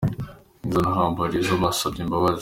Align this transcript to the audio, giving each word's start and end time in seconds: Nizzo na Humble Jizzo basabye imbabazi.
Nizzo 0.63 0.79
na 0.83 0.91
Humble 0.97 1.29
Jizzo 1.31 1.53
basabye 1.63 2.01
imbabazi. 2.05 2.39